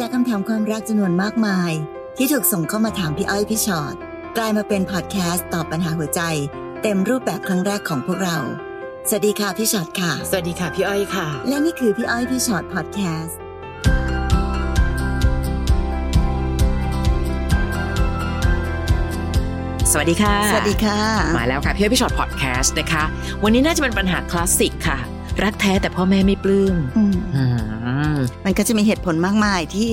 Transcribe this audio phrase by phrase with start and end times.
[0.00, 1.72] จากคำถามความรักจำนวนมากมาย
[2.16, 3.94] ที่ถูกส่งเข้ามาถามพี่อ้อยพี่ชอ็อต
[4.36, 6.20] กลายมาเป็นพอดแคสต์ตอบปัญหาหัวใจ
[6.82, 8.38] เต็มรูปแบบครั้งแรกของพวกเรา
[9.08, 13.38] สวัสดีค่ะพี่ชอ็อตค่ะ สวัสดีค่ะพี่อ้อยค่ะ และนี่คือพี่อ้อยพี่ชอ็อตพอดแคสต์
[19.92, 21.00] สวัสดีค่ะ สวัสดีค่ะ
[21.36, 23.04] มาแล้วค่ะพี่อ้อยพี่ฉอดพอดแคสต์นะคะ
[23.44, 24.98] วันนี้น่าจะเป็นปัญหาคลาสสิกค่ะ
[25.44, 27.33] รักแท้แต่พ่อแม่ไม่ปลื้มอืมอื
[28.24, 29.90] มมันก็จะมีเหตุผลมากมายที่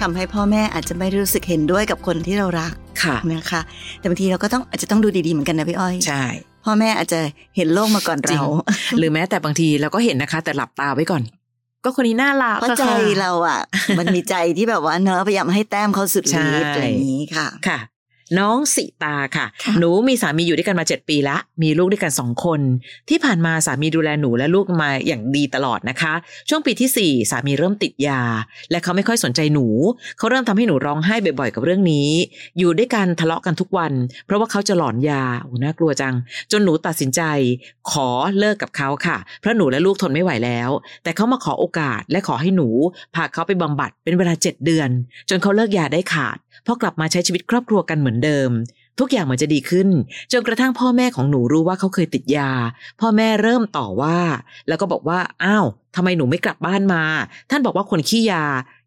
[0.00, 3.60] ทำให้พ่อแม่อาจจะไม่รู้สึกเห็นด้วยกับคนที่เรารักค่ะนะคะ
[3.98, 6.24] แต่บางทีเราก็ต้องอาจจะต้องดูดีๆเหมือนกันนะพี่อ้อย ใช่
[6.64, 7.20] พ่อแม่อาจจะ
[7.56, 8.46] เห็นโลกมาก่อนจริเราง
[8.98, 11.22] หรือแม้แต่บางทีเราก็เห็นนะคะ แต่หลับตาไว้ก่อน
[11.84, 13.60] ก็คนนี้น่ารักเพราะอะใจค่ะเราอะ
[13.98, 17.78] มันมีใจที่แบบว่าเนอะพยายามให้แต้มเขาสุดใช่ฤทธิ์อะไรอย่างนี้ค่ะ ค่ะ
[18.38, 22.60] น้องสิตาค่ะค่ะ หนูมีสามีอยู่ด้วยกันมาเจ็ดปีละ มีลูกด้วยกันสองคน
[23.08, 26.12] ที่ผ่านมาสามีดูแลหนูและลูกมาอย่างดีตลอดนะคะ
[26.48, 28.22] ช่วงปีที่สี่สามีเริ่มติดยา
[28.70, 29.66] และเขาไม่ค่อยสนใจหนู
[30.18, 32.08] เขาเริ่มทำให้หนูร้องไห้บ่อยๆกับเรื่องนี้
[32.58, 33.92] อยู่ด้วยกันทะเลาะกันทุกวัน
[34.26, 36.14] เพราะว่าเขาจะหลอนยาโอ้น่ากลัวจัง
[36.52, 37.22] จนหนูตัดสินใจ
[37.90, 38.08] ขอ
[38.38, 40.70] เลิกกับเขาค่ะ เพราะหนูและลูกทนไม่ไหวแล้ว
[41.04, 42.68] แต่เขามาขอโอกาสและขอให้หนู
[43.14, 44.88] พาเขาไปบำบัดเป็นเวลาเจ็ดเดือน
[45.28, 48.50] จนเขาเลิกยาได้ขาด พอกลับมาใช้ชีวิตครอบครัวกันเหมือนเดิม
[48.98, 49.88] ทุกอย่างเหมือนจะดีขึ้น
[50.32, 52.50] จนกระทั่งพ่อแม่ของหนูรู้ว่าเขาเคยติดยา
[53.00, 54.18] พ่อแม่เริ่มต่อว่า
[54.68, 57.04] แล้วก็บอกว่าอ้าวทำไมหนูไม่กลับบ้านมา
[57.50, 58.44] ท่านบอกว่าคนขี้ยา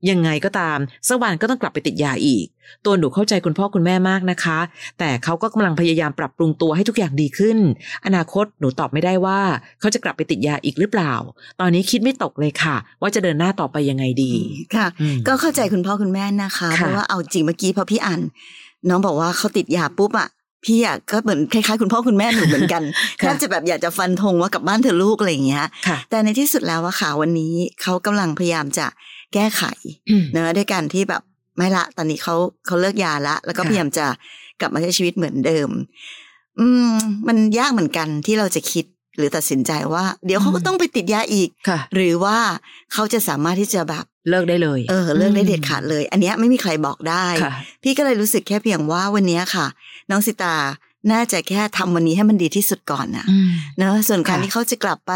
[0.10, 2.46] ยังไงก็ตามสักวันก็ต้องกลับไปติดยาอีก
[2.86, 4.60] ตัวหนูเข้าใจคุณพ่อคุณแม่มากนะคะ
[5.00, 7.58] แต่เขาก็กำลังพยายามปรับปรุงตัวให้ทุกอย่างดีขึ้น
[8.06, 9.40] อนาคตหนูตอบไม่ได้ว่า
[9.80, 11.14] เขาจะกลับไปติดยาอีกหรือเปล่า
[11.60, 14.34] ตอนนี้คิดไม่ตกเลยค่ะ ว่าจะเดินหน้าต่อไปยังไงดี
[14.76, 18.22] ค่ะอืมก็เข้าใจคุณพ่อคุณแม่นะคะค่ะเพราะว่าเอาจริงเมื่อกี้พอพี่อ่าน
[18.90, 20.30] น้องบอกว่าเขาติดยาปุ๊บอะ
[20.66, 22.84] พี่อะก็เหมือนคล้ายๆคุณพ่อคุณแม่หนูเหมือนกัน
[23.18, 28.88] แทค่ะบจะแบบอยากจะฟันธงว่ากลับบ้านเธอะลูกอะไรอย่างเงี้ยค่ะแต่ในที่สุดแล้วอะค่ะวันนี้เขากำลังพยายามจะ
[29.34, 29.64] แก้ไข
[30.10, 31.22] อืมเนอะด้วยการที่แบบ
[31.58, 34.06] ไม่ละ ตอนนี้เขาเขาเลิกยาละ แล้วก็ค่ะพยายามจะ
[34.60, 35.70] กลับมาใช้ชีวิตเหมือนเดิม
[36.60, 36.96] อืม
[37.28, 38.86] มันยากเหมือนกันที่เราจะคิด
[39.18, 42.38] หรือตัดสินใจว่า เดี๋ยวเขาก็ต้องไปติดยาอีกค่ะหรือว่า
[42.94, 49.66] เขาจะสามารถที่จะแบบเลิกได้เลย เออ เลิกได้เด็ดขาดเลย อันเนี้ยไม่มีใครบอกได้ค่ะพี่ก็เลยรู้สึกแค่เพียงว่าวันเนี้ยค่ะ
[50.10, 50.56] น้องสิตา
[51.12, 55.14] น่าจะแค่ทำวันนี้ให้มันดีที่สุดก่อนนะอืมเนอะส่วนการค่ะที่เขาจะกลับไป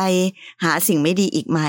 [0.63, 1.61] หาสิ่งไม่ดีอีกไหม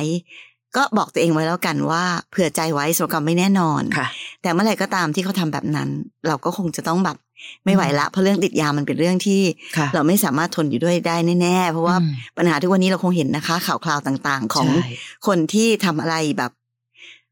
[0.76, 4.06] ก็บอกตัวเองไว้แล้วกันว่า เผื่อใจไว้สำหรับความไม่แน่นอนค่ะ
[4.42, 5.88] แต่เมื่อไหร่ก็ตามที่เขาทำแบบนั้น
[6.26, 7.16] เราก็คงจะต้องแบบ
[7.64, 9.40] ไม่ไหวละเพราะเรื่องติดยามันเป็นเรื่องที่
[9.76, 14.90] ค่ะเราไม่สามารถทนอยู่ด้วยได้แน่ๆเพราะว่าอืมปัญหาทุกวันนี้เราคงเห็นนะคะ ข่าวคราวต่างๆ ของใช่
[15.26, 16.52] คนที่ทำอะไรแบบ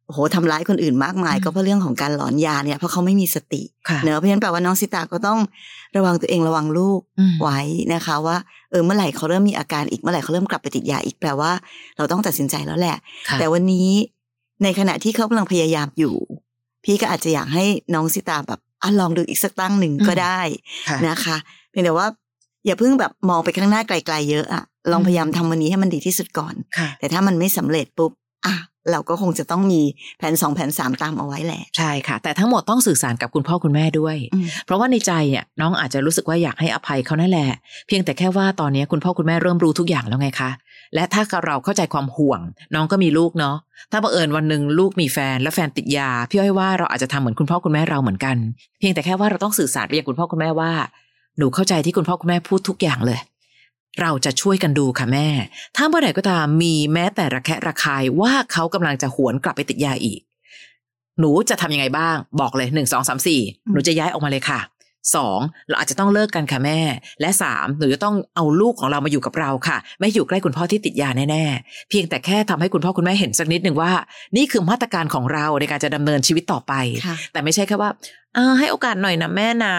[0.06, 5.38] โอ้โหทำร้ายคนอื่นมากมายอืมก็เพราะเรื่องของการหลอนยาเนี่ยเพราะเขาไม่มีสติค่ะเนอะเพราะฉะนั้นแปลว่าน้องสิตาก็ต้อง
[5.96, 7.60] ระวังตัวเองระวังลูกอืมไว้
[7.94, 8.36] นะคะ ว่า
[8.70, 11.50] เออเมื่อไหร่เขาเริ่มมีอาการอีกเมื่อไหร่เขาเริ่มกลับไปติดยาอีกแปลว่า
[11.96, 12.96] เราต้องตัดสินใจแล้วแหละ
[13.28, 13.88] ค่ะแต่วันนี้
[14.62, 16.14] ในขณะที่เขากำลังพยายามอยู่
[16.84, 17.64] พี่ก็อาจจะอยากให้
[17.94, 20.40] น้องสิตาแบบ อะลองดูอีกสักตั้งหนึ่งก็ได้
[20.88, 21.36] ค่ะนะคะ
[21.70, 22.06] เพียงแต่ว่า
[22.66, 28.12] อย่าเพิ่งแบบมองไปข้างหน้าไกล ๆ เยอะอะลองอืมพยายามทำวันนี้ให้มันดีที่สุดก่อนค่ะแต่ถ้ามันไม่สำเร็จปุ๊บ
[28.46, 28.54] อะ
[28.90, 29.80] เราก็คงจะต้องมี
[30.18, 37.48] แผนสองแผนสามตามเอาไว้แหละ ใช่ค่ะ แต่ทั้งหมดต้องสื่อสารกับคุณพ่อคุณแม่ด้วยอืมเพราะว่าในใจเนี่ยน้องอาจจะรู้สึกว่าอยากให้อภัยเขานั่นแหละ
[37.86, 40.50] เพียงแต่แค่ว่าตอนนี้คุณพ่อคุณแม่เริ่มรู้ทุกอย่างแล้วไงคะ
[40.94, 42.40] และถ้าเราเข้าใจความห่วง
[42.74, 43.56] น้องก็มีลูกเนาะ
[43.92, 48.36] ถ้าบังเอิญวันหนึ่งลูกมีแฟนและแฟนติดยาพี่อ้อยว่าเราอาจจะทำเหมือนคุณพ่อคุณแม่เราเหมือนกัน
[48.78, 50.70] เพียงแต่แค่ว่าเราต้องสื่อสารไปยังคุณพ่อคุณแม่ว่า
[51.38, 53.18] หนูเข้าใจที่คุณพ่อคุณแม่พูดทุกอย่างเลย
[54.00, 55.28] เราจะช่วยกันดูค่ะแม่
[55.76, 60.20] ถ้าเมื่อไหร่ก็ตามมีแม้แต่ระแคะระคายว่าเขากำลังจะหวนกลับไปติดยาอีก
[61.20, 63.40] หนูจะทำยังไงบ้าง บอกเลยหนึ่งสองสามสี่
[63.72, 64.60] หนูจะย้ายออกมาเลยค่ะ
[65.16, 66.80] สองเราอาจจะต้องเลิกกันค่ะแม่
[67.20, 73.92] และสามหนูจะต้องเอาลูกของเรามาอยู่กับเราค่ะ ไม่อยู่ใกล้คุณพ่อที่ติดยาแน่ๆ เพียงแต่แค่ทำให้คุณพ่อคุณแม่เห็นสักนิดหนึ่งว่า
[74.36, 76.72] นี่คือมาตรการของเราในการจะดำเนินชีวิตต่อไป
[77.06, 77.90] ค่ะแต่ไม่ใช่แค่ว่า
[78.34, 79.74] เออให้โอกาสหน่อยนะแม่นะ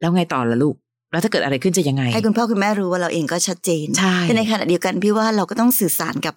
[0.00, 0.76] แล้วไงต่อละลูก
[1.16, 6.34] แล้วถ้าเกิดอะไรขึ้นจะยังไง ให้คุณพ่อคุณแม่รู้ว่าเราเองก็ชัดเจนใช่แต่ในขณะเดียวกันพี่ว่าเราก็ต้องสื่อสารกับ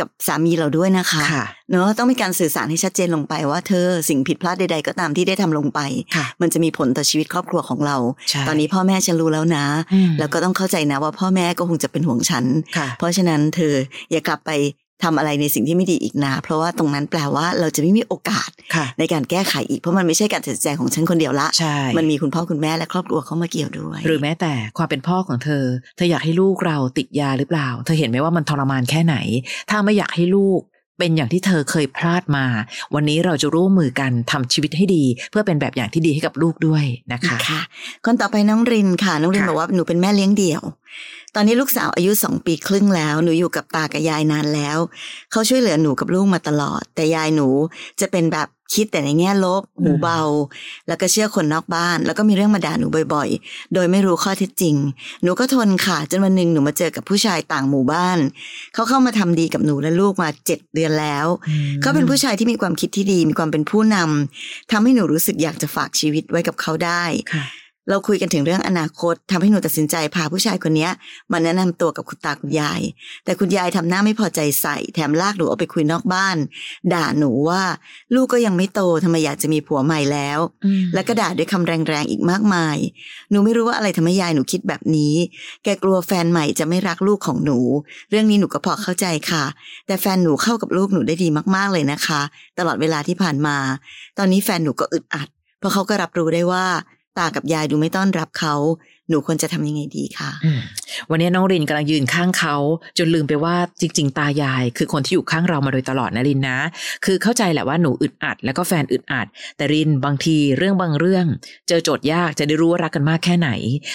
[0.00, 5.80] กับสามีเราด้วยนะคะค่ะเนอะต้องมีการสื่อสารให้ชัดเจนลงไปว่าเธอสิ่งผิดพลาดใด ๆ ก็ตามที่ได้ทำลงไป
[6.16, 7.96] ค่ะมันจะมีผลต่อชีวิตครอบครัวของเรา
[8.30, 12.44] ใช่ตอนนี้พ่อแม่ฉันรู้แล้วนะอืมแล้วก็ต้องเข้าใจนะว่าพ่อแม่ก็คงจะเป็นห่วงฉัน
[12.76, 13.74] ค่ะเพราะฉะนั้นเธอ
[14.10, 14.50] อย่ากลับไป
[15.04, 25.64] ทำอะไรในสิ่งที่ไม่ดีอีกนะ เพราะว่าตรงนั้นแปลว่าเราจะไม่มีโอกาสค่ะในการแก้ไขอีก เพราะมันไม่ใช่การตัดสินใจของฉันคนเดียวละใช่มันมีคุณพ่อคุณแม่และครอบครัวเข้ามาเกี่ยวด้วย หรือแม้แต่ความเป็นพ่อของเธอ
[25.96, 29.16] เธออยากให้ลูกเราติดยาหรือเปล่า เธอเห็นไหมว่ามันทรมานแค่ไหน
[29.70, 30.62] ถ้าไม่อยากให้ลูก
[31.00, 32.46] เป็นอย่างที่เธอเคยพลาดมา
[32.94, 37.60] วันนี้เราจะร่วมมือกันทำชีวิตให้ดี เพื่อเป็นแบบอย่างที่ดีให้กับลูกด้วยนะคะ ค่ะ
[38.04, 40.62] คนต่อไปน้องรินค่ะ น้องรินค่ะบอกว่าหนูเป็นแม่เลี้ยงเดี่ยว
[41.34, 44.78] ตอนนี้ลูกสาวอายุสองปีครึ่งแล้ว หนูอยู่กับตากับยายนานแล้ว
[45.32, 47.48] เขาช่วยเหลือหนูกับลูกมาตลอด แต่ยายหนู
[48.00, 50.20] จะเป็นแบบคิดแต่ในแง่ลบ หูเบา
[50.88, 54.76] แล้วก็เชื่อคนนอกบ้าน แล้วก็มีเรื่องมาด่าหนูบ่อยๆ โดยไม่รู้ข้อเท็จจริง
[55.22, 58.18] หนูก็ทนค่ะจนวันหนึ่งหนูมาเจอกับผู้ชายต่างหมู่บ้าน
[58.74, 61.26] เขาเข้ามาทำดีกับหนูและลูกมาเจ็ดเดือนแล้ว
[61.82, 67.44] เขาเป็นผู้ชายที่มีความคิดที่ดี มีความเป็นผู้นำทำให้หนูรู้สึกอยากจะฝากชีวิตไว้กับเขาได้ค่ะ
[67.90, 70.90] เราคุยกันถึงเรื่องอนาคตทำให้หนูตัดสินใจพาผู้ชายคนเนี้ย
[71.32, 72.80] มาแนะนำตัวกับคุณตาคุณยาย
[73.24, 76.36] แต่คุณยายทำหน้าไม่พอใจใส่ แถมลากหนูออกไปคุยนอกบ้าน
[76.92, 77.62] ด่าหนูว่า
[78.14, 80.38] ลูกก็ยังไม่โตทำไมอยากจะมีผัวใหม่แล้ว
[80.94, 82.76] แล้วก็ด่าด้วยคำแรงๆอีกมากมาย
[83.30, 85.14] หนูไม่รู้ว่าอะไรทำให้ยายหนูคิดแบบนี้
[85.64, 87.58] แกกลัวแฟนใหม่จะไม่รักลูกของหนู
[88.10, 89.44] เรื่องนี้หนูก็พอเข้าใจค่ะ
[89.86, 92.20] แต่แฟนหนูเข้ากับลูกหนูได้ดีมากๆเลยนะคะ
[92.58, 93.56] ตลอดเวลาที่ผ่านมา
[94.18, 95.28] ตอนนี้แฟนหนูก็อึดอัด
[95.58, 96.66] เพราะเขาก็รับรู้ได้ว่า
[97.18, 98.54] ตากับยายดูไม่ต้อนรับเขา
[99.10, 100.30] หนูควรจะทำยังไงดีคะ
[101.10, 102.56] วันนี้น้องรินกำลังยืนข้างเขา
[102.98, 106.58] จนลืมไปว่าจริง ๆ ตายาย คือคนที่อยู่ข้างเรามาโดยตลอดนะรินนะ
[107.04, 109.26] คือเข้าใจแหละว่าหนูอึดอัด แล้วก็แฟนอึดอัด
[109.56, 111.26] แต่รินบางทีเรื่องบางเรื่อง
[111.68, 113.50] เจอโจทย์ยากจะได้รู้ว่ารักกันมากแค่ไหน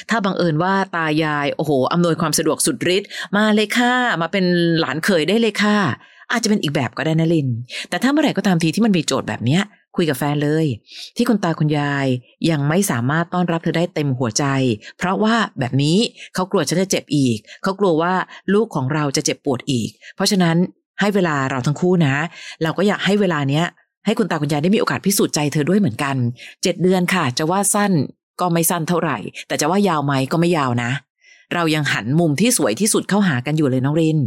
[0.10, 4.46] ถ้าบังเอิญว่าตายายโอ้โหอำนวยความสะดวกสุดฤทธิ์มาเลยค่ะมาเป็น
[4.80, 5.78] หลานเขยได้เลยค่ะ
[6.32, 7.48] อาจจะเป็นอีกแบบก็ได้นะลิน
[7.90, 9.64] แต่ถ้าเมื่อไหร่ก็ตามทีที่มันมีโจทย์แบบเนี้ย
[9.96, 10.66] คุยกับแฟนเลย
[11.16, 12.08] ที่คุณตาคุณยาย
[12.50, 14.46] ยังไม่สามารถต้อนรับเธอได้เต็มหัวใจ
[14.98, 15.98] เพราะว่าแบบนี้
[16.34, 18.14] เขากลัวฉันจะเจ็บอีก เขากลัวว่า
[18.54, 20.58] ลูกของเราจะเจ็บปวดอีก เพราะฉะนั้น
[21.00, 22.16] ให้เวลาเราทั้งคู่นะ
[22.64, 23.66] เราก็อยากให้เวลาเนี้ย
[24.06, 26.16] ให้คุณตาคุณยายได้มีโอกาสพิสูจน์ใจเธอด้วยเหมือนกัน
[26.64, 27.92] เจ็ดเดือนค่ะ จะว่าสั้น
[28.40, 29.18] ก็ไม่สั้นเท่าไหร่
[29.48, 30.92] แต่จะว่ายาวไหมก็ไม่ยาวนะ
[31.54, 34.20] เรายังหันมุมที่สวยที่สุดเข้าหากันอยู่เลยน้องริน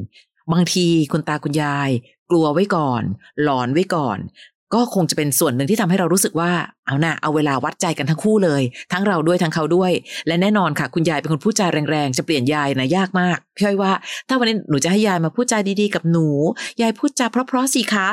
[0.52, 1.90] บางทีคุณตาคุณยาย
[2.30, 3.02] กลัวไว้ก่อน
[3.42, 4.18] หลอนไว้ก่อน
[4.74, 6.50] ก็คงจะเป็นส่วนหนึ่งที่ทำให้เรารู้สึกว่า
[6.86, 8.62] เอานะเอาเวลาวัดใจกันทั้งคู่เลย
[8.92, 9.92] ทั้งเราด้วยทั้งเขาด้วย
[10.26, 13.92] และแน่นอนค่ะ คุณยายเป็นคนพูดจาแรงๆ จะเปลี่ยนยายนะยากมากพี่อ้อยว่า
[14.28, 16.26] ถ้าวันนี้หนูจะให้ยายมาพูดจาดีๆกับหนู
[16.80, 18.08] ยายพูดจาเพราะๆสิคะ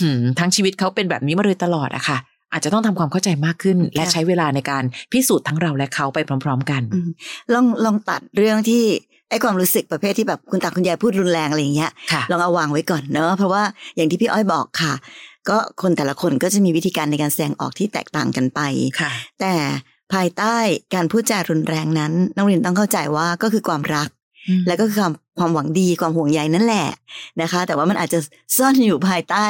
[0.00, 2.18] หืมทั้งชีวิตเขาเป็นแบบนี้มาโดยตลอดอะค่ะ
[2.52, 7.08] อาจจะต้องทำความเข้าใจมากขึ้น และใช้เวลาในการพิสูจน์ทั้งเราและเขาไปพร้อม ๆ กันอืม
[7.54, 8.84] ลองลองตัดเรื่องที่
[9.30, 13.62] ไอ้ความรู้สึกประเภทที่แบบคุณตาคุณยายพูดรุนแรงอะไรอย่างเงี้ยค่ะลองเอาวางไว้ก่อนเนอะเพราะว่า
[13.96, 14.92] อย่างที่พี่อ้อยบอกค่ะ
[15.48, 18.60] ก็คนแต่ละคนก็จะมีวิธีการในการแสดงออกที่แตกต่างกันไป
[19.00, 19.10] ค่ะ
[19.40, 19.54] แต่
[20.12, 20.56] ภายใต้
[20.94, 24.08] การพูดจารุนแรงนั้นน้องรินต้องเข้าใจว่าก็คือความรัก
[24.66, 26.88] และก็คือความความหวังดีความห่วงใยนั่นแหละ
[27.42, 28.18] นะคะ แต่ว่ามันอาจจะ
[28.56, 29.44] ซ่อนอยู่ภายใต้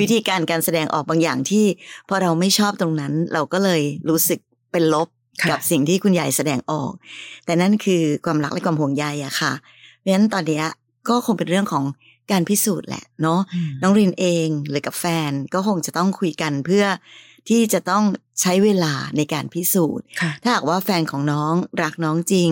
[0.00, 1.64] วิธีการการแสดงออกบางอย่างที่
[2.08, 4.38] พอเราไม่ชอบตรงนั้น เราก็เลยรู้สึก
[4.72, 5.08] เป็นลบ
[5.42, 6.92] ค่ะกับสิ่งที่คุณยายแสดงออก
[7.44, 10.66] แต่นั่นคือความรักและความห่วงใยอะค่ะเพราะฉะนั้นตอนเนี้ย
[11.08, 11.84] ก็คงเป็นเรื่องของ
[12.30, 13.40] การพิสูจน์แหละเนาะ
[13.82, 16.84] น้องรินเองหรือกับแฟนก็คงจะต้องคุยกันเพื่อ
[17.48, 18.04] ที่จะต้อง
[18.40, 22.50] ใช้เวลาในการพิสูจน์ค่ะถ้าหากว่าแฟนของน้องรักน้องจริง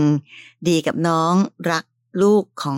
[0.68, 1.34] ดีกับน้อง
[1.70, 1.84] รัก
[2.22, 2.76] ลูกของ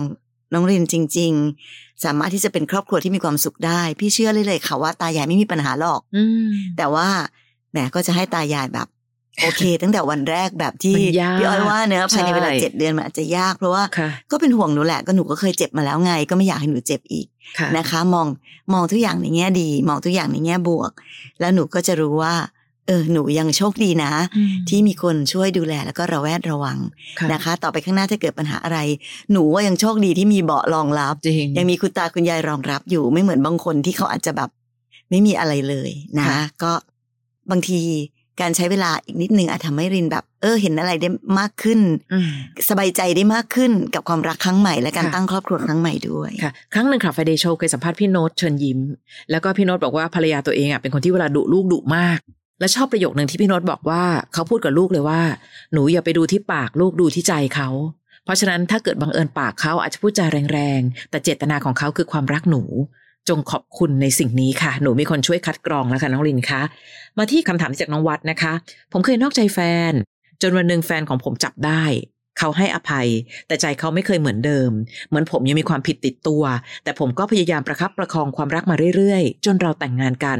[0.53, 1.33] น้องรินจริง
[1.67, 7.07] ๆ สามารถที่จะเป็นครอบครัวที่มีความสุขได้ พี่เชื่อเลยเลยค่ะว่าตายายไม่มีปัญหาหรอกอืมแต่ว่า
[7.71, 8.87] แหมก็จะให้ตายายแบบ
[9.41, 17.27] โอเค ตั้งแต่วันแรกแบบที่มันยากพี่อ้อยว่าเนอะภายในเวลาใช่เจ็ดเดือนมันอาจจะยากเพราะว่าค่ะก็เป็นห่วงหนูแหละก็หนูก็เคยเจ็บมาแล้วไง ก็ไม่อยากให้หนูเจ็บอีก
[17.59, 18.27] ค่ะนะคะ มอง
[18.73, 20.91] มองทุกอย่างในแง่ดี มองทุกอย่างในแง่บวก
[21.39, 22.35] แล้วหนูก็จะรู้ว่า
[22.87, 26.77] เออหนูยังโชคดีนะอืมที่มีคนช่วยดูแลแล้วก็ระแวดระวัง
[27.19, 28.79] ค่ะนะคะ ต่อไปข้างหน้าถ้าเกิดปัญหาอะไร
[29.31, 34.49] หนูว่ายังโชคดีที่มีเบาะรองรับจริงยังมีคุณตาคุณยายรองรับอยู่ไม่เหมือนบางคนที่เขาอาจจะแบบ
[35.09, 36.71] ไม่มีอะไรเลยนะค่ะก็
[37.51, 37.81] บางที
[38.41, 41.09] การใช้เวลาอีกนิดนึงอาจทำให้รินแบบ เออ เห็นอะไรได้
[41.39, 41.79] มากขึ้น
[42.13, 42.29] อืม
[42.69, 48.79] สบายใจได้มากขึ้นกับความรักครั้งใหม่ และการค่ะตั้งครอบครัวครั้งใหม่ด้วยค่ะครั้งหนึ่งค่ะไฟเดย์โชว์เคยสัมภาษณ์พี่โน้ตเชิญยิ้ม
[49.31, 52.19] แล้วก็พี่โน้ตบอกว่าภรรยาตัวเองอะเป็นคนที่เวลาดุลูกดุมาก
[52.59, 55.21] และชอบประโยคหนึ่งที่พี่โน้ตบอกว่าเขาพูดกับลูกเลยว่า
[55.73, 57.69] หนูอย่าไปดูที่ปากลูกดูที่ใจเขา
[58.23, 62.63] เพราะฉะนั้นถ้าเกิดบังเอิญปากเขาอาจจะพูดจาแรงๆแต่เจตนาของเขาคือความรักหนู
[63.29, 66.61] จงขอบคุณในสิ่งนี้ค่ะ หนูมีคนช่วยคัดกรองแล้วค่ะน้องลินคะ
[67.17, 68.53] มาที่คำถามจากน้องวัดนะคะ
[68.91, 69.59] ผมเคยนอกใจแฟ
[69.91, 69.93] น
[70.41, 71.83] จนวันหนึ่งแฟนของผมจับได้
[72.39, 73.07] เขาให้อภัย
[73.47, 74.71] แต่ใจเขาไม่เคยเหมือนเดิม
[75.09, 76.43] เหมือนผมยังมีความผิดติดตัว
[76.83, 80.39] แต่ผมก็พยายามประคับประคองความรักมาเรื่อยๆ จนเราแต่งงานกัน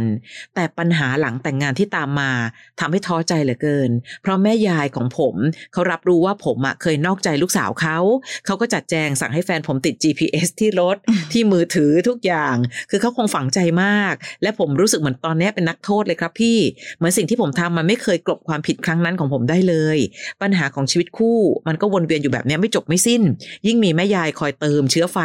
[0.56, 2.32] แต่ปัญหาหลังแต่งงานที่ตามมา
[2.80, 3.90] ทำให้ท้อใจเหลือเกิน
[4.22, 5.36] เพราะแม่ยายของผม
[5.74, 7.98] เขารับรู้ว่าผมอะเคยนอกใจลูกสาวเขา
[8.46, 10.98] เขาก็จัดแจงสั่งให้แฟนผมติด GPS ที่รถ
[11.32, 12.56] ที่มือถือทุกอย่าง
[12.90, 16.58] คือเขาคงฝังใจมาก และผมรู้สึกเหมือนตอนนี้เป็นนักโทษเลยครับพี่
[16.98, 19.98] เหมือนสิ่งที่ผมทำมันไม่เคยกลบความผิดครั้งนั้นของผมได้เลย
[20.42, 23.22] ปัญหาของชีวิตคู่มันก็วนเวียนอยู่แบบนี้ไม่จบไม่สิ้น
[23.68, 25.18] ยิ่งมีแม่ยายคอยเติมเชื้อไฟ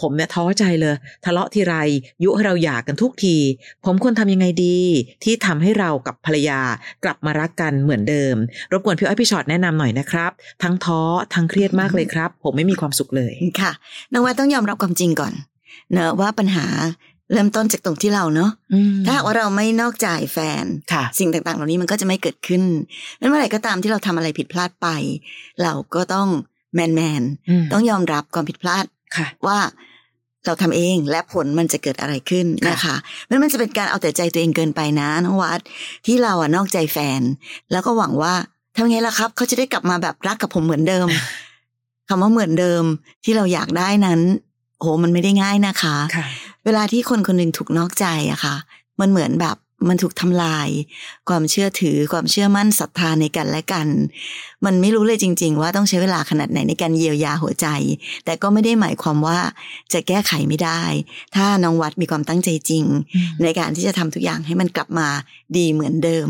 [0.00, 1.74] ผมเนี่ยท้อใจเลย ทะเลาะทีไร
[2.24, 3.36] ยุให้เราหยากันทุกที
[3.84, 4.78] ผมควรทำยังไงดี
[5.24, 6.60] ที่ทำให้เรากับภรรยา
[7.04, 8.34] กลับมารักกันเหมือนเดิม
[8.72, 10.30] รบกวนพี่อ้อยพี่ชอตแนะนำหน่อยนะครับ
[10.62, 11.00] ทั้งท้อ
[11.34, 13.72] ทั้งเครียดมากเลยครับ ผมไม่มีความสุขเลยค่ะ
[14.12, 15.32] น้องว่าต้องยอมรับความจริงก่อน
[15.92, 16.66] เนอะว่าปัญหา
[17.32, 22.62] เริ่มต้นจากตรงที่เราเนอะอืมถ้าหากว่าเราไม่นอกใจแฟนค่ะสิ่งต่างๆ เหล่านี้มันก็จะไม่เกิดขึ้น
[23.20, 24.88] นั้นเมื่อไหร่ก็ตามที่เราทำอะไรผิดพลาดไป
[25.62, 26.28] เราก็ต้อง
[26.74, 28.84] แมนแมนๆอืมต้องยอมรับความผิดพลาด
[29.16, 29.58] ค่ะว่า
[30.46, 32.96] เราทำเองและผลมันจะเกิดอะไรขึ้นค่ะนะคะ
[33.28, 35.60] มันมันจะเป็นการเอาแต่ใจตัวเองเกินไปนะน้องวัด
[36.06, 37.20] ที่เราอะนอกใจแฟน
[37.72, 38.34] แล้วก็หวังว่า
[38.76, 41.08] ทำไงล่ะครับ เขาจะได้กลับมาแบบรักกับผมเหมือนเดิม
[42.08, 42.84] คำว่าเหมือนเดิม
[43.24, 44.20] ที่เราอยากได้นั้น
[44.80, 46.26] โหมันไม่ได้ง่ายนะคะค่ะ
[46.64, 48.56] เวลาที่คนคนหนึ่งถูกนอกใจอะค่ะ
[49.00, 49.56] มันเหมือนแบบ
[49.88, 50.68] มันถูกทำลาย
[51.28, 53.88] ความเชื่อถือความเชื่อมั่นศรัทธาในกันและกัน
[54.64, 57.66] มันไม่รู้เลยจริง ๆ ว่าต้องใช้เวลาขนาดไหนในการเยียวยาหัวใจ
[58.24, 59.38] แต่ก็ไม่ได้หมายความว่า
[59.92, 60.82] จะแก้ไขไม่ได้
[61.36, 62.84] ถ้าน้องวัดมีความตั้งใจจริง
[63.42, 65.08] ในการที่จะทำทุกอย่างให้มันกลับมา
[65.56, 66.28] ดีเหมือนเดิม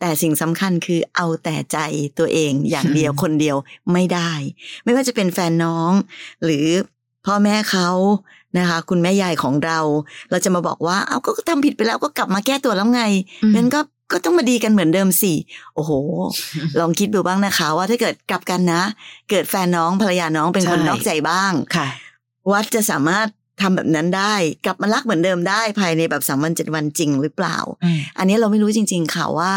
[0.00, 1.78] แต่สิ่งสำคัญคือเอาแต่ใจ
[2.18, 3.56] ตัวเองอย่างเดียวคนเดียว
[3.92, 4.32] ไม่ได้
[4.84, 5.92] ไม่ว่าจะเป็นแฟนน้อง
[6.44, 6.66] หรือ
[7.26, 7.88] พ่อแม่เขา
[8.56, 9.78] นะคะ คุณแม่ยายของเรา
[10.30, 13.02] เราจะมาบอกว่า เอาก็ทำผิดไปแล้วก็กลับมาแก้ตัวแล้วไง
[13.44, 13.80] อืมงั้นก็
[14.12, 15.32] ก็ต้องมาดีกันเหมือนเดิมสิ
[15.74, 15.92] โอ้โห
[16.78, 18.82] ลองคิดดูบ้างนะคะ ว่าถ้าเกิดกลับกันนะ
[19.30, 21.88] เกิดแฟนน้องภรรยาน้องเป็นคนใช่นอกใจบ้างค่ะ
[22.52, 23.26] วัดจะสามารถ
[23.60, 29.52] ทำแบบนั้นได้ กลับมารักเหมือนเดิมได้ภายในแบบสามวันเจ็ดวันจริงหรือเปล่าอืมอันนี้เราไม่รู้จริง ๆ ค่ะว่า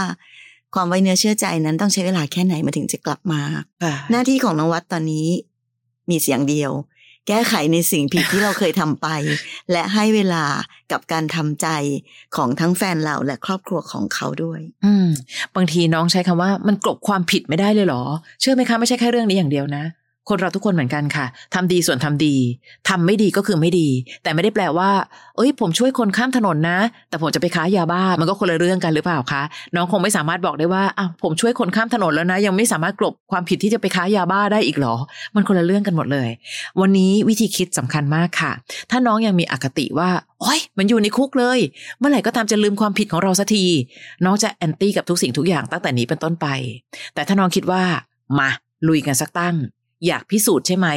[0.76, 3.42] ความไว้เนื้อเชื่อใจนั้นต้องใช้เวลาแค่ไหนมาถึงจะกลับมา
[3.84, 5.28] ค่ะหน้าที่ของน้องวัดตอนนี้
[6.10, 6.72] มีเสียงเดียว
[7.28, 9.08] แก้ไขในสิ่งผิดที่เราเคยทำไป
[9.72, 10.44] และให้เวลา
[10.92, 11.68] กับการทำใจ
[12.36, 15.08] ของทั้งแฟนเราและครอบครัวของเขาด้วย อืม
[15.56, 18.04] บางทีน้องใช้คำว่ามันกลบความผิดไม่ได้เลยเหรอ
[18.42, 19.84] เชื่อไหมคะไม่ใช่แค่เรื่องนี้อย่างเดียวนะ
[20.30, 22.36] คนเราทุกคนเหมือนกันค่ะทำดีส่วนทำดี
[22.90, 23.88] ทำไม่ดีก็คือไม่ดี
[24.24, 24.90] แต่ไม่ได้แปลว่า
[25.38, 29.44] เอ้ย ผมช่วยคนข้ามถนนนะ แต่ผมจะไปค้ายาบ้า มันก็คนละเรื่องกันหรือเปล่าคะ
[29.76, 34.96] น้องคงไม่สามารถบอกได้ว่าอ้าวผมช่วยคนข้ามถนนแล้วนะ ยังไม่สามารถกลบความผิดที่จะไปค้ายาบ้าได้อีกหรอ
[35.36, 36.30] มันคนละเรื่องกันหมดเลย
[36.82, 38.52] วันนี้วิธีคิดสำคัญมากค่ะ
[38.92, 40.10] ถ้าน้องยังมีอคติว่า
[40.42, 41.60] โอ้ย มันอยู่ในคุกเลย
[42.00, 43.66] เมื่อไหร่ก็ตามจะลืมความผิดของเราสักที
[44.26, 46.48] น้องจะแอนตี้กับทุกสิ่งทุกอย่างตั้งแต่นี้เป็นต้นไป
[47.14, 47.84] แต่ถ้าน้องคิดว่า
[48.40, 48.50] มา
[48.88, 49.56] ลุยกันสักตั้ง
[50.08, 50.88] อยากพิสูจน์ใช่ไหม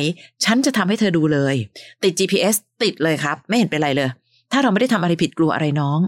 [0.44, 1.54] ฉันจะทำให้เธอดูเลย
[2.02, 4.10] ติด GPS ติดเลยครับ ไม่เห็นเป็นไรเลย
[4.52, 6.00] ถ้าเราไม่ได้ทำอะไรผิดกลัวอะไรน้อง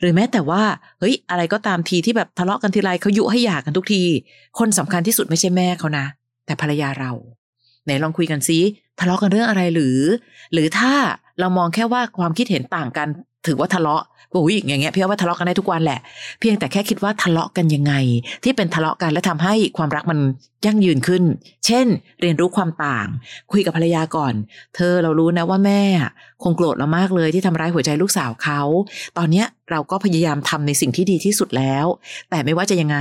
[0.00, 0.62] หรือแม้แต่ว่า
[1.00, 4.02] เฮ้ย อะไรก็ตามทีที่แบบทะเลาะกันทีไรเขายุให้หย่ากันทุกที
[4.58, 6.06] คนสำคัญที่สุดไม่ใช่แม่เขานะ
[6.46, 7.12] แต่ภรรยาเรา
[7.84, 8.58] ไหนลองคุยกันซิ
[9.00, 9.98] ทะเลาะกันเรื่องอะไรหรือ
[10.52, 10.92] หรือถ้า
[11.40, 13.08] เรามองแค่ว่าความคิดเห็นต่างกัน
[13.46, 14.02] ถือว่าทะเลาะ
[14.34, 16.00] อุ้ยอย่างเงี้ยพี่ว่าทะเลาะกันได้ทุกวันแหละ
[16.40, 17.94] เพียงแต่แค่คิดว่าทะเลาะกันยังไง
[18.44, 20.18] ที่เป็นทะเลาะกันและทำให้ความรักมัน
[20.66, 21.22] ยั่งยืนขึ้น
[21.66, 21.86] เช่น
[22.20, 23.06] เรียนรู้ความต่าง
[23.52, 24.34] คุยกับภรรยาก่อน
[24.74, 25.82] เธอเรารู้นะว่าแม่
[26.42, 28.60] คงโกรธเรามากเลยที่ทำร้ายหัวใจลูกสาวเขา
[29.18, 31.86] ตอนเนี้ยเราก็พยายามทำในสิ่งที่ดีที่สุดแล้ว
[32.30, 32.98] แต่ไม่ว่าจะยังไง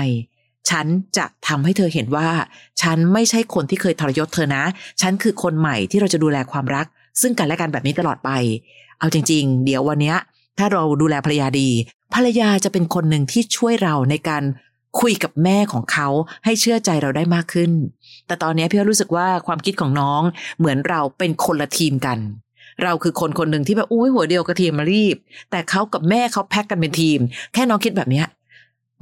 [0.69, 0.85] ฉัน
[1.17, 2.29] จะทำให้เธอเห็นว่า
[2.81, 4.63] ฉันไม่ใช่คนที่เคยทรยศเธอนะ
[5.01, 6.85] ฉันคือคนใหม่ที่เราจะดูแลความรัก
[7.21, 8.29] ซึ่งกันและกันแบบนี้ตลอดไป
[8.99, 10.17] เอาจริง ๆ เดี๋ยววันเนี้ย
[10.57, 11.69] ถ้าเราดูแลภรรยาดี
[12.13, 14.43] ภรรยาจะเป็นคนหนึ่งที่ช่วยเราในการ
[14.99, 16.07] คุยกับแม่ของเขา
[16.45, 17.71] ให้เชื่อใจเราได้มากขึ้น
[18.27, 20.21] แต่ตอนนี้พี่รู้สึกว่าความคิดของน้อง
[20.57, 22.19] เหมือนเราเป็นคนละทีมกัน
[22.83, 25.15] เราคือคนคนหนึ่งที่แบบอุ้ยหัวเดียวกระเทียมมารีบ
[25.51, 27.19] แต่เขากับแม่เขาแพ็กกันเป็นทีม
[27.53, 28.25] แค่น้องคิดแบบเนี้ย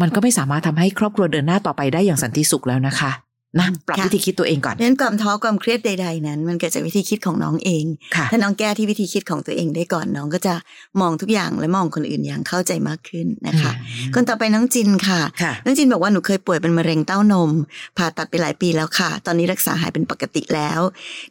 [0.02, 3.12] มันก็ไม่สามารถทำให้ครอบครัวเดินหน้าต่อไปได้อย่างสันติสุขแล้วนะคะ
[3.60, 10.54] นะปรับค่ะวิธีคิดตัวเองก่อนเพราะฉะนั้นความท้อความเครียดใด ๆ นั้น มันเกิดจากวิธีคิดของน้องเองค่ะถ้าน้องแก้ที่วิธีคิดของตัวเองได้ก่อนน้องก็จะ
[11.02, 13.72] มองทุกอย่างและมองคนอื่นอย่างเข้าใจมากขึ้นนะคะ
[14.16, 17.52] คนต่อไปน้องจินค่ะค่ะน้องจินบอกว่าหนูเคยป่วยเป็นมะเร็งเต้านม
[17.98, 20.80] ผ่าตัดไปหลายปีแล้วค่ะ ตอนนี้รักษาหายเป็นปกติแล้ว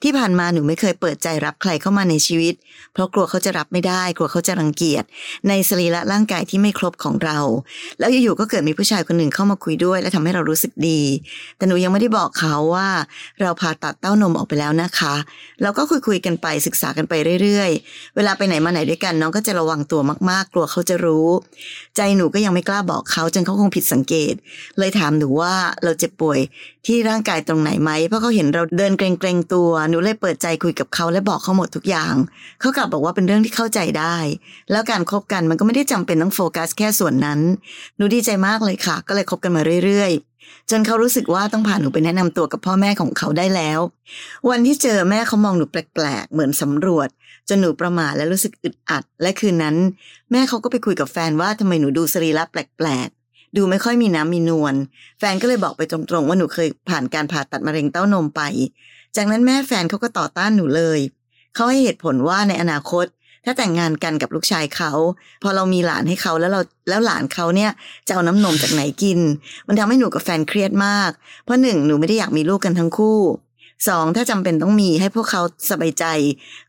[0.03, 2.55] ที่ผ่านมาหนูไม่เคยเปิดใจรับใครเข้ามาในชีวิต
[2.93, 5.05] เพราะกลัวเขาจะรับไม่ได้ กลัวเขาจะรังเกียจ
[5.49, 7.39] ในสรีระร่างกายที่ไม่ครบของเรา
[7.99, 11.01] แล้วอยู่ๆก็เกิดมีผู้ชายคนหนึ่งเข้ามาคุยด้วย และทำให้เรารู้สึกดี
[11.57, 12.89] แต่หนูยังไม่ได้บอกเขาว่า
[13.41, 15.15] เราผ่าตัดเต้านมออกไปแล้วนะคะ
[15.63, 20.01] เราก็คุยคุยๆกันไปศึกษากันไปเรื่อยๆ เวลาไปไหนมาไหนด้วยกันน้องก็จะระวังตัว
[20.31, 21.29] มากๆ กลัวเขาจะรู้
[21.97, 24.35] ใจหนูก็ยังไม่กล้าบอกเขาจนเขาคงผิดสังเกต
[24.79, 26.39] เลยถามหนูว่าเราเจ็บป่วย
[26.87, 32.15] ที่ร่างกายตรงไหนไหมเพราะเขาเห็นเราเดินเกรงๆตัวหนูเลยเปิดใจคุยกับเขาและบอกเขาหมดทุกอย่าง
[32.61, 34.17] เขากลับบอกว่าเป็นเรื่องที่เข้าใจได้
[34.71, 37.41] แล้วการคบกันมันก็ไม่ได้จำเป็นต้องโฟกัสแค่ส่วนนั้น
[37.97, 40.30] หนูดีใจมากเลยค่ะ ก็เลยคบกันมาเรื่อยๆ
[40.71, 43.81] จนเขารู้สึกว่าต้องพาหนูไปแนะนำตัวกับพ่อแม่ของเขาได้แล้ว
[44.51, 47.09] วันที่เจอแม่เขามองหนูแปลกๆ เหมือนสำรวจ
[47.49, 49.77] จนหนูประหม่าและรู้สึกอึดอัด และคืนนั้น
[50.33, 54.75] แม่เขาก็ไปคุยกับแฟนว่าทำไมหนูดูสรีระแปลกๆ ดูไม่ค่อยมีน้ำมีนวล
[55.19, 58.43] แฟนก็เลยบอกไปตรงๆ ว่าหนูเคยผ่านการผ่าตัดมะเร็งเต้านมไป
[59.17, 61.01] จากนั้นแม่แฟนเขาก็ต่อต้านหนูเลย
[61.55, 63.07] เขาให้เหตุผลว่าในอนาคต
[63.45, 64.93] ถ้าแต่งงานกันกับลูกชายเขา
[65.43, 67.71] พอเรามีหลานให้เขาแล้วเราแล้วหลานเขาเนี่ย
[68.07, 69.19] จะเอาน้ำนมจากไหนกิน
[69.69, 71.11] มันทำให้หนูกับแฟนเครียดมาก
[71.45, 73.19] เพราะหนึ่งหนูไม่ได้อยากมีลูกกันทั้งคู่
[73.89, 76.05] สองถ้าจำเป็นต้องมีให้พวกเขาสบายใจ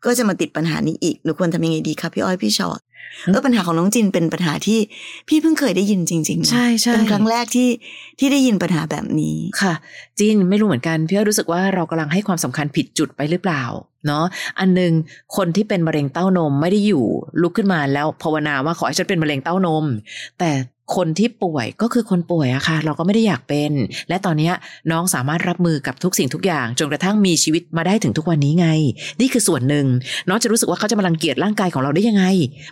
[0.06, 2.80] ก็จะมาติดปัญหานี้อีกหนูควรทำยังไงดีคะพี่อ้อยพี่ชอต
[3.28, 4.80] เออปัญหาของน้องจินเป็นปัญหาที่
[5.28, 7.70] พี่เพิ่งเคยได้ยินจริงๆนะใช่ใช่เป็นครั้งแรกที่
[8.20, 9.74] ที่ได้ยินปัญหาแบบนี้ค่ะ
[10.20, 13.64] จินไม่รู้เหมือนกันพี่อ้อยรู้สึกว่าเรากำลังให้ความสำคัญผิดจุดไปหรือเปล่า
[14.08, 14.26] เนาะ
[14.60, 14.92] อันหนึง
[15.38, 17.06] คนที่เป็นมะเร็งเต้านมไม่ได้อยู่
[17.42, 19.86] ลุกขึ้นมาแล้วภาวนาว่าขอให้ฉันเป็นมะเร็งเต้านม
[20.40, 20.52] แต่
[20.96, 23.72] คนที่ป่วยก็คือคนป่วยอะค่ะ เราก็ไม่ได้อยากเป็น
[24.10, 24.54] และตอนเนี้ย
[24.92, 28.68] น้องสามารถรับมือกับทุกสิ่งทุกอย่าง จนกระทั่งมีชีวิตมาได้ถึงทุกวันนี้ไง
[29.22, 29.86] นี่คือส่วนหนึ่ง
[30.30, 32.26] น้องจะรู้สึกว่าเขาจะมารังเกียจร่างกายของเราได้ยังไง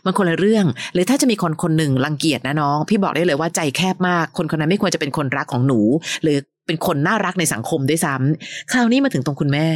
[0.05, 5.79] มันคนละเรื่องหรือถ้าจะมีคนคนหนึ่งรังเกียจนะน้อง พี่บอกได้เลยว่าใจแคบมาก คนคนนั้นไม่ควรจะเป็นคนรักของหนู
[6.23, 9.67] หรือเป็นคนน่ารักในสังคมด้วยซ้ำคราวนี้มาถึงตรงคุณแม่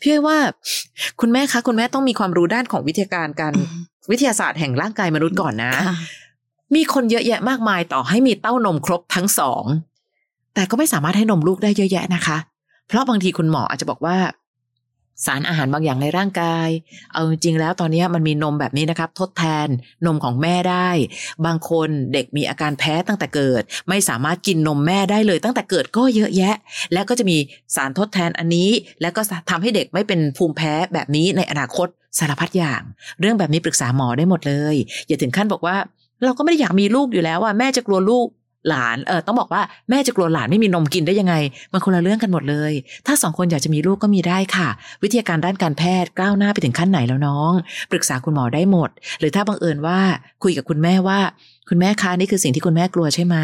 [0.00, 0.38] พี่อ้อยว่า
[1.20, 5.96] คุณแม่คะ คุณแม่ต้องมีความรู้ด้านของวิทยาการการอืมวิทยาศาสตร์แห่งร่างกายมนุษย์ก่อนนะค่ะ
[6.74, 9.64] มีคนเยอะแยะมากมายต่อให้มีเต้านมครบทั้งสอง
[10.54, 12.36] แต่ก็ไม่สามารถให้นมลูกได้เยอะแยะนะคะ
[12.86, 14.16] เพราะบางทีคุณหมออาจจะบอกว่า
[15.26, 16.68] สารอาหารบางอย่างในร่างกาย
[17.12, 19.68] เอาจริงๆแล้วตอนนี้มันมีนมแบบนี้นะครับ ทดแทน
[20.06, 20.88] นมของแม่ได้
[21.46, 26.54] บางคนเด็กมีอาการแพ้ตั้งแต่เกิด ไม่สามารถกินนมแม่ได้เลย ตั้งแต่เกิดก็เยอะแยะ
[26.92, 27.36] และก็จะมี
[27.76, 28.70] สารทดแทนอันนี้
[29.00, 29.20] แล้วก็
[29.50, 32.82] ทำให้เด็กไม่เป็นภูมิแพ้แบบนี้ในอนาคตสารพัดอย่าง
[33.20, 35.76] เรื่องแบบนี้ปรึกษาหมอได้หมดเลย อย่าถึงขั้นบอกว่า
[36.24, 38.26] เราก็ไม่ได้อยากมีลูกอยู่แล้วว่าแม่จะกลัวลูก
[38.68, 41.34] หลานเออต้องบอกว่าแม่จะกลัวหลานไม่มีนมกินได้ยังไง
[41.72, 42.72] มันคนละเรื่องกันหมดเลย
[43.06, 44.68] ถ้าสองคนอยากจะมีลูกก็มีได้ค่ะ
[45.02, 47.52] วิทยาการด้านการแพทย์ก้าวหน้าไปถึงขั้นไหนแล้วน้อง
[47.90, 49.98] ปรึกษาคุณหมอได้หมด หรือถ้าบังเอิญว่า
[50.42, 51.18] คุยกับคุณแม่ว่า
[51.70, 53.36] คุณแม่คะนี่คือสิ่งที่คุณแม่กลัวใช่ไหม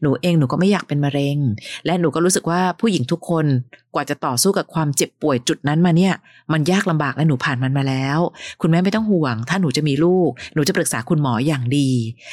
[0.00, 1.38] หนูเองหนูก็ไม่อยากเป็นมะเร็ง
[1.86, 3.46] และหนูก็รู้สึกว่าผู้หญิงทุกคน
[3.94, 6.14] กว่าจะต่อสู้กับความเจ็บป่วยจุดนั้นมาเนี่ย
[6.52, 8.18] มันยากลำบากและหนูผ่านมันมาแล้ว
[8.60, 11.90] คุณแม่ไม่ต้องห่วง ถ้าหนูจะมีลูก หนูจะปรึกษาคุณหมออย่างดี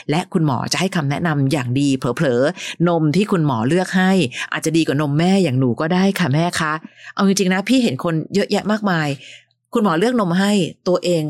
[0.09, 4.11] และคุณหมอจะให้คำแนะนำอย่างดี เผลอๆนมที่คุณหมอเลือกให้
[4.53, 6.73] อาจจะดีกว่านมแม่อย่างหนูก็ได้ค่ะแม่คะ
[7.15, 9.07] เอาจริงๆนะพี่เห็นคนเยอะแยะมากมาย
[9.73, 10.51] คุณหมอเลือกนมให้
[10.87, 11.23] ตัวเอง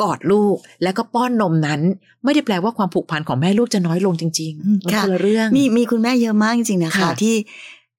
[0.00, 1.80] กอดลูกแล้วก็ป้อนนมนั้น
[2.24, 7.34] ไม่ได้แปลว่าความผูกพันของแม่ลูกจะน้อยลงจริงอืมๆมันค่ะคนละเรื่องมีมีคุณแม่เยอะมากจริงๆนะคะค่ะที่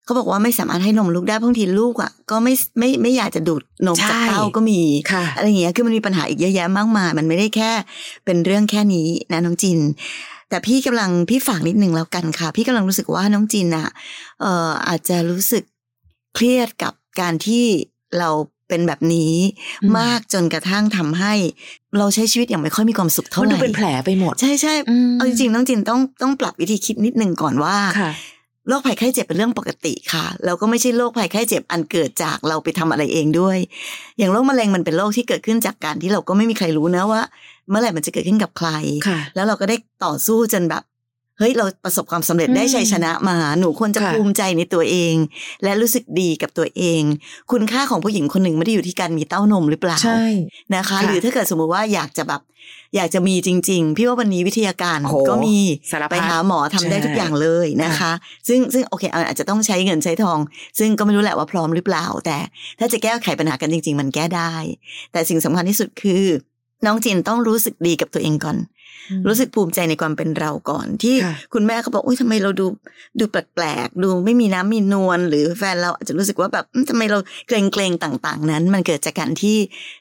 [0.05, 4.79] เขาบอกว่าไม่สามารถให้นมลูกได้บางทีลูกอะก็ไม่ไม่ไม่อยากจะดูดนมจากใช่เต้าก็มี
[5.11, 7.71] ค่ะอะไรอย่างเงี้ยคือมันมีปัญหาอีกเยอะแยะมากมาย มันไม่ได้แค่
[8.25, 9.79] เป็นเรื่องแค่นี้นะน้องจิน
[10.49, 13.87] แต่พี่กำลังพี่ฝากนิดนึงแล้วกันค่ะ พี่กำลังรู้สึกว่าน้องจินอะ
[14.41, 15.63] เอ่ออาจจะรู้สึก
[16.35, 17.65] เครียดกับการที่
[18.17, 18.29] เรา
[18.71, 19.35] เป็นแบบนี้
[19.83, 21.33] อืมมากจนกระทั่งทำให้
[21.97, 28.11] เราใช้ชีวิตอย่างไม่ค่อยมีความสุขเท่ามันไหดูร่เป็นแผลไปหมด ใช่ใช่อืมเอาจริงๆน้องจินต้องต้องปรับวิธีคิดนิดนึงก่อนว่าค่ะ
[28.67, 33.57] โรคภัยไข้เจ็บเป็นเรื่องปกติค่ะ แล้วก็ไม่ใช่โรคภัยไข้เจ็บอันเกิดจากเราไปทำอะไรเองด้วย
[34.17, 37.21] อย่างโรคมะเร็งมันเป็นโรคที่เกิดขึ้นจากการที่เราก็ไม่มีใครรู้นะว่า
[37.69, 38.69] เมื่อไหร่มันจะเกิดขึ้นกับใคร
[39.07, 40.83] ค่ะแล้วเราก็ได้ต่อสู้จนแบบ
[41.41, 45.15] เฮ้ยเราประสบความสำเร็จได้อืมชัยชนะมา หนูควรจะค่ะภูมิใจในตัวเอง
[45.63, 47.01] และรู้สึกดีกับตัวเอง
[47.51, 50.23] คุณค่าของผู้หญิงคนหนึ่งไม่ได้อยู่ที่การมีเต้านมหรือเปล่าใช่
[50.75, 52.41] นะคะค่ะหรือถ้าเกิดสมมุติว่าอยากจะแบบ
[52.95, 55.57] อยากจะมีจริง ๆ พี่ว่าวันนี้วิทยาการโอ้โหก็มี
[55.91, 58.11] สารพัดไปหาหมอทำได้ใช่ทุกอย่างเลยนะคะค่ะ
[58.47, 60.39] ซึ่งซึ่งโอเคอาจจะต้องใช้เงินใช้ทอง
[60.79, 62.37] ซึ่งก็ไม่รู้แหละว่าพร้อมหรือเปล่า แต่
[62.79, 64.53] ถ้าจะแก้ไขปัญหากันจริง ๆ มันแก้ได้
[65.11, 66.25] แต่สิ่งสำคัญที่สุดคือ
[66.85, 68.57] น้องจินต้องรู้สึกดีกับตัวเองก่อน
[69.27, 72.65] รู้สึกภูมิใจในความเป็นเราก่อนที่ค่ะคุณแม่เขาบอกอุ้ยทำไมเราดู
[73.19, 79.57] ดูแปลกๆดูไม่มีน้ำมีนวลหรือแฟนเราอาจจะรู้สึกว่าแบบอืมทำไมเราเกรงเกรงๆต่าง ๆ นั้น มันเกิดจากการที่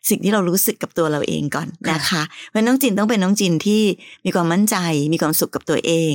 [0.09, 3.83] สิ่งที่เรารู้สึกกับตัวเราเองก่อนนะคะเพราะฉะนั้นน้องจินต้องเป็นน้องจินที่
[4.25, 4.77] มีความมั่นใจ
[5.13, 6.15] มีความสุขกับตัวเอง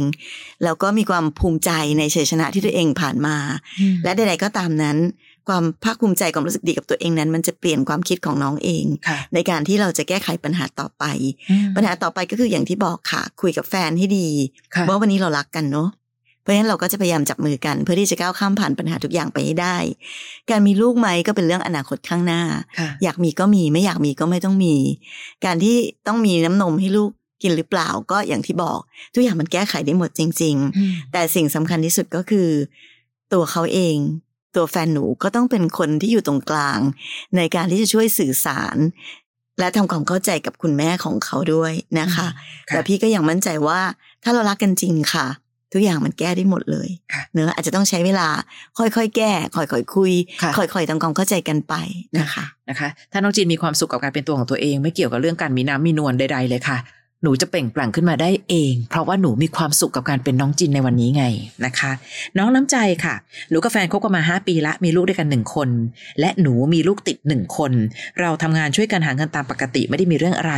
[0.63, 3.37] แล้วก็มีความภูมิใจในชัยชนะที่ตัวเองผ่านมา
[3.79, 4.97] อืมและใดๆก็ตามนั้น
[5.47, 11.03] ความภาคภูมิใจความรู้สึกดีกับตัวเองนั้น มันจะเปลี่ยนความคิดของน้องเองค่ะในการที่เราจะแก้ไขปัญหาต่อไป
[11.51, 14.27] อืมปัญหาต่อไปก็คืออย่างที่บอกค่ะ คุยกับแฟนให้ดี
[14.75, 15.89] ค่ะว่าวันนี้เรารักกันเนาะ
[16.41, 19.77] เพราะฉะนั้นเราก็จะพยายามจับมือกัน เพื่อที่จะก้าวข้ามผ่านปัญหาทุกอย่างไปให้ได้
[20.49, 22.41] การมีลูกไหมก็เป็นเรื่องอนาคตข้างหน้า
[22.79, 24.75] ค่ะอยากมีก็มีไม่อยากมีก็ไม่ต้องมี
[25.45, 25.75] การที่
[26.07, 27.09] ต้องมีน้ำนมให้ลูก
[27.43, 28.79] กินหรือเปล่าก็อย่างที่บอก
[29.13, 32.49] ทุกอย่างมันแก้ไขได้หมดจริงๆอืมแต่สิ่งสำคัญที่สุดก็คือ
[33.33, 33.95] ตัวเขาเอง
[34.55, 36.79] ตัวแฟนหนูก็ต้องเป็นคนที่อยู่ตรงกลาง
[37.37, 38.77] ในการที่จะช่วยสื่อสาร
[39.59, 42.27] และทำความเข้าใจกับคุณแม่ของเขาด้วยนะคะค่ะ
[42.67, 43.79] แต่พี่ก็ยังมั่นใจว่า
[44.23, 45.27] ถ้าเรารักกันจริงค่ะ
[45.73, 48.27] ทุกอย่างมันแก้ได้หมดเลยค่ะเนอะอาจจะต้องใช้เวลา
[48.77, 51.73] ค่อยๆ แก้ ค่อยๆ คุยค่ะค่อยๆทำความเข้าใจกันไป
[52.19, 56.77] นะคะนะคะ ถ้าน้องจีนมีความสุขกับการเป็นตัวของตัวเอง ไม่เกี่ยวกับเรื่องการมีน้ำมีนวลใดๆเลยค่ะ
[57.23, 61.25] หนูจะเปล่งปลั่งขึ้นมาได้เอง เพราะว่าหนูมีความสุขกับการเป็นน้องจินในวันนี้ไง
[61.65, 61.91] นะคะ
[62.37, 63.15] น้องน้ำใจค่ะ
[63.49, 65.69] หนูกับแฟนคบกันมา 5 ปีละมีลูกด้วยกันหนึ่งคน
[66.19, 67.71] และหนูมีลูกติดหนึ่งคน
[68.19, 70.53] เราทำงานช่วยกันหาเงินตามปกติไม่ได้มีเรื่องอะไร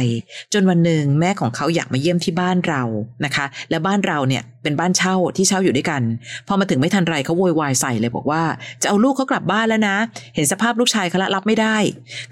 [0.54, 2.84] จนวันหนึ่งแม่ของเขาอยากมาเยี่ยมที่บ้านเรา
[3.26, 6.02] นะคะ และบ้านเราเนี่ย เป็นบ้านเช่าที่เช่าอยู่ด้วยกัน
[6.48, 8.44] พอมาถึงไม่ทันไรเขาโวยวายใส่เลยบอกว่า
[8.82, 9.98] จะเอาลูกเขากลับบ้านแล้วนะ
[10.36, 11.78] เห็นสภาพลูกชายเขาละรับไม่ได้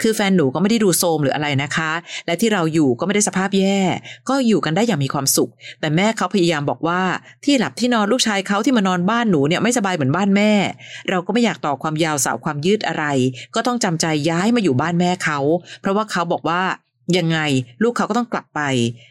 [0.02, 1.92] คือแฟนหนูก็ไม่ได้ดูโทมหรืออะไรนะคะ
[2.26, 3.80] และที่เราอยู่ก็ไม่ได้สภาพแย่
[4.30, 7.02] ก็อยู่กันได้อย่างมีความสุข แต่แม่เขาพยายามบอกว่า
[7.46, 10.52] ที่หลับที่นอนลูกชายเขาที่มานอนบ้านหนูเนี่ยไม่สบายเหมือนบ้านแม่
[11.10, 13.06] เราก็ไม่อยากต่อความยาวสาวความยืดอะไร
[13.56, 15.40] ก็ต้องจำใจย้ายมาอยู่บ้านแม่เขา
[15.82, 16.62] เพราะว่าเขาบอกว่า
[17.18, 17.38] ยังไง
[17.84, 18.62] ลูกเขาก็ต้องกลับไป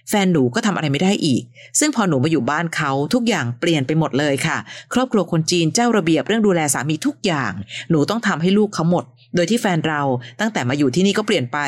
[0.09, 1.42] แฟนหนูก็ทำอะไรไม่ได้อีก
[1.78, 4.57] ซึ่งพอหนูมาอยู่บ้านเขาทุกอย่างเปลี่ยนไปหมดเลยค่ะ
[4.92, 7.52] ครอบครัวคนจีนเจ้าระเบียบเรื่องดูแลสามีทุกอย่าง
[7.90, 9.04] หนูต้องทำให้ลูกเขาหมด
[9.35, 10.02] โดยที่แฟนเรา
[10.40, 11.59] ตั้งแต่มาอยู่ที่นี่ก็เปลี่ยนไป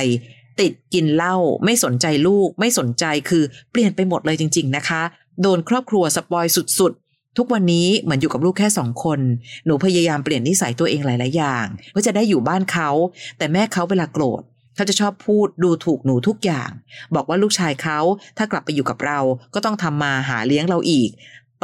[0.60, 5.02] ติดกินเหล้าไม่สนใจลูก ไม่สนใจคือเปลี่ยนไปหมดเลยจริง ๆ นะคะ
[5.42, 9.20] โดนครอบครัวสปอยสุดๆทุกวันนี้เหมือนอยู่กับลูกแค่สองคน
[9.66, 12.90] หนูพยายามเปลี่ยนนิสัยตัวเองหลาย ๆ อย่างเพื่อจะได้อยู่บ้านเขา
[13.38, 14.42] แต่แม่เขาเวลาโกรธ
[14.76, 16.70] เขาจะชอบพูดดูถูกหนูทุกอย่าง
[17.14, 17.98] บอกว่าลูกชายเขา
[18.36, 19.18] ถ้ากลับไปอยู่กับเรา
[19.54, 21.10] ก็ต้องทำมาหาเลี้ยงเราอีก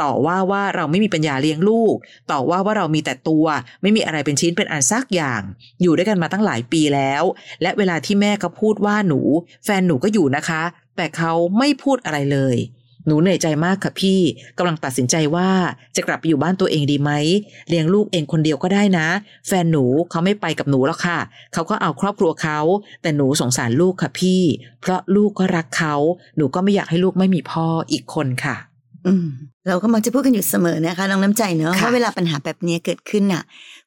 [0.01, 1.95] ต่อว่าว่าเราไม่มีปัญญาเลี้ยงลูก
[2.31, 3.45] ต่อว่าว่าเรามีแต่ตัว
[3.81, 5.41] ไม่มีอะไรเป็นชิ้นเป็นอันซักอย่าง
[5.81, 7.23] อยู่ด้วยกันมาตั้งหลายปีแล้ว
[7.61, 9.19] และเวลาที่แม่เขาพูดว่าหนู
[9.65, 10.63] แฟนหนูก็อยู่นะคะ
[10.97, 12.57] แต่เขาไม่พูดอะไรเลย
[13.07, 14.19] หนูเหนื่อยใจมากค่ะพี่
[14.57, 15.49] กำลังตัดสินใจว่า
[15.95, 17.11] จะกลับไปอยู่บ้านตัวเองดีไหม
[17.69, 19.07] เลี้ยงลูกเองคนเดียวก็ได้นะ
[19.47, 21.19] แฟนหนูเขาไม่ไปกับหนูแล้วค่ะ
[21.53, 22.59] เขาก็เอาครอบครัวเขา
[23.01, 24.41] แต่หนูสงสารลูกค่ะพี่
[24.81, 25.95] เพราะลูกก็รักเขา
[26.37, 28.55] หนูก็ไม่อยากให้ลูกไม่มีพ่ออีกคนค่ะ
[29.07, 29.25] อืม
[29.67, 33.43] เราก็มักจะพูดกันอยู่เสมอนะคะน้องน้ำใจเนอะค่ะว่าเวลาปัญหาแบบนี้เกิดขึ้นน่ะ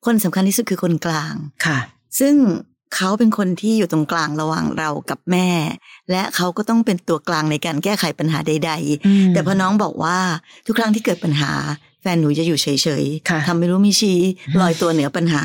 [0.06, 1.34] คนสำคัญที่สุดคือคนกลาง
[1.66, 1.78] ค่ะ
[2.20, 2.34] ซึ่ง
[2.94, 5.48] เขาเป็นคนที่อยู่ตรงกลางระหว่างเรากับแม่
[6.10, 8.72] และเขาก็ต้องเป็นตัวกลางในการแก้ไขปัญหาใด
[9.02, 10.18] ๆ แต่พอน้องบอกว่า
[10.66, 11.52] ทุกครั้งที่เกิดปัญหา
[12.02, 12.66] แฟนหนูจะอยู่เฉ
[13.02, 14.18] ยค่ะๆทำไม่รู้มีชี้
[14.60, 15.44] ลอยตัวเหนือปัญหา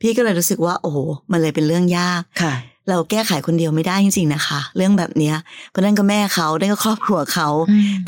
[0.00, 0.98] พี่ก็เลยรู้สึกว่า โอ้โห
[1.32, 2.54] มันเลยเป็นเรื่องยากค่ะ
[2.90, 5.36] เราแก้ไขคนเดียวไม่ได้จริงๆนะคะ เรื่องแบบเนี้ย
[5.70, 7.48] เพราะนั่นก็แม่เขานั่นก็ครอบครัวเขา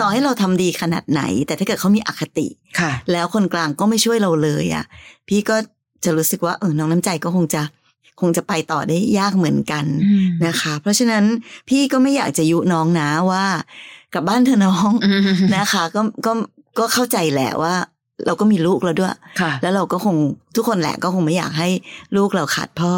[0.01, 2.49] ต่อให้เราทำดีขนาดไหน แต่ถ้าเกิดเขามีอคติ
[2.81, 4.85] ค่ะ แล้วคนกลางก็ไม่ช่วยเราเลยอะ
[5.29, 5.57] พี่ก็
[6.05, 7.63] จะรู้สึกว่าเออน้องน้ำใจก็คงจะ
[8.21, 9.85] คงจะไปต่อได้ยากเหมือนกัน
[10.47, 11.25] นะคะ เพราะฉะนั้น
[11.69, 13.45] พี่ก็ไม่อยากจะยุน้องนะว่า
[14.15, 14.91] กลับบ้านเธอะน้อง
[15.57, 16.33] นะคะ ก็ก็
[16.79, 17.75] ก็เข้าใจแหละว่า
[18.27, 20.17] เราก็มีลูกแล้วด้วยค่ะแล้วเราก็คง
[20.57, 21.69] ทุกคนแหละก็คงไม่อยากให้
[22.17, 22.95] ลูกเราขาดพ่อ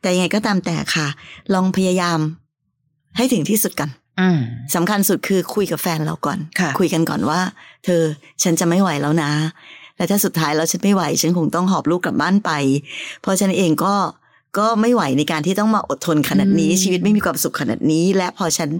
[0.00, 1.06] แต่ยังไงก็ตามแต่ค่ะ
[1.54, 2.18] ลองพยายาม
[3.16, 3.88] ให้ถึงที่สุดกัน
[4.20, 4.38] อืม
[4.74, 7.40] สำคัญสุดคือคุยกับแฟนเราก่อนค่ะคุยกันก่อนว่า
[7.84, 8.02] เธอ
[8.42, 9.30] ฉันจะไม่ไหวแล้วนะ
[9.96, 12.50] และถ้าสุดท้ายแล้วฉันไม่ไหว ฉันคงต้องหอบลูกกลับบ้านไป
[13.20, 13.94] เพราะฉันเองก็
[14.58, 18.70] ก็ไม่ไหวในการที่ต้องมาอดทนขนาดนี้อืมชีวิตไม่มีความสุขขนาดนี้ และพอฉัน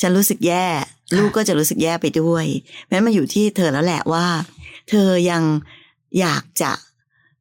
[0.00, 0.66] ฉันรู้สึกแย่
[1.12, 2.46] ค่ะลูกก็จะรู้สึกแย่ไปด้วย
[2.88, 4.26] แม้มาอยู่ที่เธอแล้วแหละว่า
[4.90, 5.42] เธอยัง
[6.20, 6.72] อยากจะ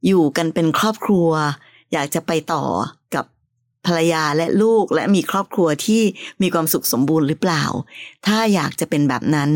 [0.08, 1.30] อยู่กันเป็นครอบครัว
[1.94, 2.64] อยากจะไปต่อ
[3.16, 3.26] กับ
[3.86, 6.02] ภรรยาและลูกและมีครอบครัวที่
[6.42, 7.64] มีความสุขสมบูรณ์หรือเปล่า
[8.28, 9.50] ถ้าอยากจะเป็นแบบนั้น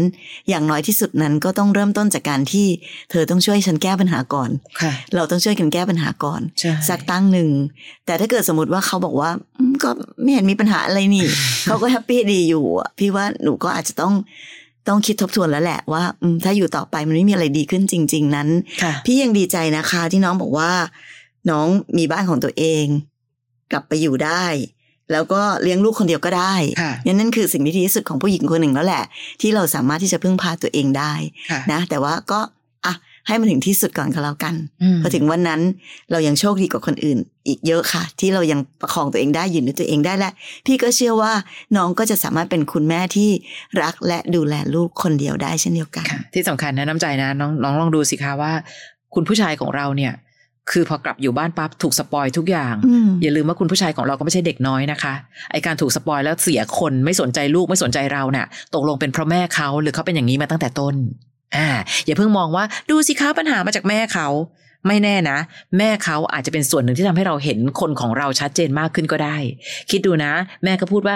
[0.49, 2.67] อย่างน้อยที่สุดนั้นก็ต้องเริ่มต้นจากการที่
[3.11, 4.49] เธอต้องช่วยฉันแก้ปัญหาก่อน
[4.81, 7.49] ค่ะเราต้องช่วยกันแก้ปัญหาก่อนใช่สักตั้งหนึ่ง
[8.05, 9.89] แต่ถ้าเกิดสมมติว่าเขาบอกว่าอืมก็
[10.21, 11.25] ไม่เห็นมีปัญหาอะไรนี่
[11.65, 14.13] เขาก็แฮปปี้ดีอยู่อะพี่ว่าหนูก็อาจจะต้อง
[14.87, 18.49] ต้องคิดทบทวนแล้วแหละว่าอืมถ้าอยู่ต่อไปมันไม่มีอะไรดีขึ้นจริง ๆ นั้น
[18.83, 20.71] ค่ะพี่ยังดีใจนะคะที่น้องบอกว่า
[21.49, 22.85] น้องมีบ้านของตัวเอง
[23.71, 24.45] กลับไปอยู่ได้
[25.11, 29.03] แล้วก็เลี้ยงลูกคนเดียวก็ได้ค่ะนั่นนั่นคือสิ่งที่ดีที่สุดของผู้หญิงคนหนึ่งแล้วแหละ
[29.41, 31.13] ที่เราสามารถที่จะพึ่งพาตัวเองได้
[31.51, 32.39] ค่ะนะ แต่ว่าก็
[32.85, 32.93] อะ
[33.27, 34.55] ให้มันถึงที่สุดก่อนก็แล้วกัน
[34.95, 35.61] มพอถึงวันนั้น
[36.11, 40.31] เรายังโชคดีกว่าคนอื่น อีกเยอะค่ะ ที่เรายังประคองตัวเองได้ยืนด้วยตัวเองได้และ
[40.65, 41.33] พี่ก็เชื่อว่า
[41.77, 43.29] น้องก็จะสามารถเป็นคุณแม่ที่
[43.81, 48.51] รักและดูแลลูกคนเดียวได้เช่นเดียวกันค่ะที่สำคัญนะน้ำใจนะน้องน้องลองดูสิคะว่า
[49.15, 50.13] คุณผู้ชายของเราเนี่ย
[50.71, 55.13] คือพอกลับอยู่บ้านปั๊บถูกสปอยทุกอย่างอืมอย่าลืมว่าคุณผู้ชายของเราก็ไม่ใช่เด็กน้อยนะคะ
[55.51, 60.95] ไอการถูกสปอยแล้วเสียคนไม่สนใจลูกไม่สนใจเราเนี่ยตกลงเป็นเพราะแม่เขาหรือเขาเป็นอย่างนี้มาตั้งแต่ต้น
[61.55, 61.67] อ่า
[62.05, 64.27] อย่าเพิ่งมองว่าดูสิคะปัญหามาจากแม่เขา
[64.87, 65.37] ไม่แน่นะ
[65.77, 69.37] แม่เขาอาจจะเป็นส่วนหนึ่งที่ทำให้เราเห็นคนของเราชัดเจนมากขึ้นก็ได้
[69.91, 70.31] คิดดูนะ
[70.63, 71.15] แม่ก็พูดว่า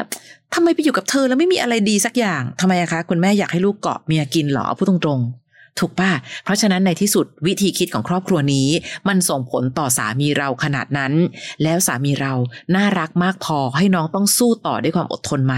[0.54, 5.39] ทำไมไปอยู่กับเธอแล้วไม่มีอะไรดีสักอย่างทำไมอะคะ คุณแม่อยากให้ลูกเกาะเมียกินเหรอพูดตรงๆ
[5.80, 6.12] ถูกป่ะ
[6.44, 8.68] เพราะฉะนั้นในที่สุดวิธีคิดของครอบครัวนี้
[9.08, 11.14] มันส่งผลต่อสามีเราขนาดนั้น
[11.64, 12.34] แล้วสามีเรา
[12.76, 15.56] น่ารักมากพอให้น้องต้องสู้ต่อด้วยความอดทนไหม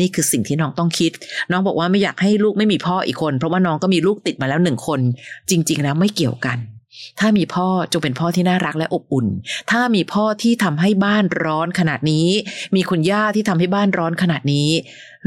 [0.00, 1.12] นี่คือสิ่งที่น้องต้องคิด
[1.50, 5.00] น้องบอกว่าไม่อยากให้ลูกไม่มีพ่ออีกคน เพราะว่าน้องก็มีลูกติดมาแล้วหนึ่งคน
[5.50, 6.58] จริง ๆ แล้วไม่เกี่ยวกัน
[7.20, 9.26] ถ้ามีพ่อจงเป็นพ่อที่น่ารักและอบอุ่น
[9.70, 12.28] ถ้ามีพ่อที่ทำให้บ้านร้อนขนาดนี้
[12.76, 14.68] มีคุณย่าที่ทำให้บ้านร้อนขนาดนี้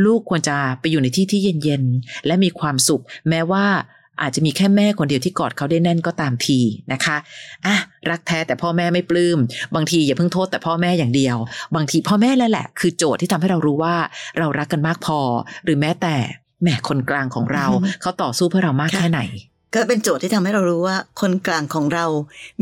[0.05, 3.65] ลูกควรจะไปอยู่ในที่ที่เย็นๆและมีความสุข แม้ว่า
[4.21, 6.59] อาจจะมีแค่แม่คนเดียวที่กอดเขาได้แน่นก็ตามที
[6.93, 7.17] นะคะ
[7.65, 7.75] อะ
[8.09, 9.37] รักแท้แต่พ่อแม่ไม่ปลื้ม
[9.75, 11.37] บางทีอย่าเพิ่งโทษแต่พ่อแม่อย่างเดียว
[11.75, 13.95] บางทีพ่อแม่แล้วแหละ คือโจทย์ที่ทำให้เรารู้ว่า
[14.39, 15.19] เรารักกันมากพอ
[15.63, 16.15] หรือแม้แต่
[16.61, 17.65] แหม่คนกลางของเรา
[18.01, 19.21] เขาต่อสู้เพื่อเรามากแค่ไหน
[19.73, 22.05] ก็เป็นโจทย์ที่ทำให้เรารู้ว่าคนกลางของเรา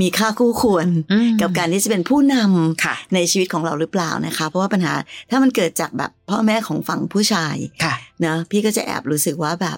[0.02, 4.94] มีค่าคู่ควรอืมกับการที่จะเป็นผู้นำค่ะในชีวิตของเราหรือเปล่านะคะ เพราะว่าปัญหา
[5.30, 9.78] ถ้ามันเกิดจากแบบพ่อแม่ของฝั่งผู้ชายค่ะนะพี่ก็จะแอบรู้สึกว่าแบบ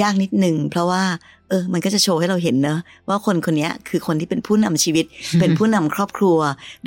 [0.00, 1.02] ยากนิดหนึ่งเพราะว่า
[1.50, 2.78] เออ มันก็จะโชว์ให้เราเห็นเนอะ
[3.08, 5.04] ว่าคนคนเนี้ยคือคนที่เป็นผู้นำชีวิต
[5.40, 6.38] เป็นผู้นำครอบครัว